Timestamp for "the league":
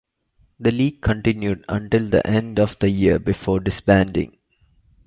0.59-0.99